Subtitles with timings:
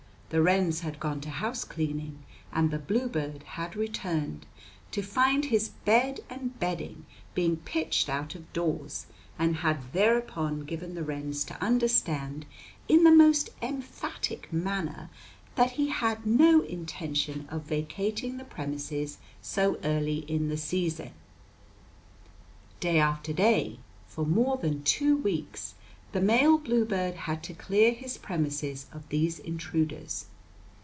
[0.33, 4.45] The wrens had gone to housecleaning, and the bluebird had returned
[4.91, 10.95] to find his bed and bedding being pitched out of doors, and had thereupon given
[10.95, 12.45] the wrens to understand
[12.87, 15.09] in the most emphatic manner
[15.55, 21.11] that he had no intention of vacating the premises so early in the season.
[22.79, 25.73] Day after day, for more than two weeks,
[26.13, 30.25] the male bluebird had to clear his premises of these intruders.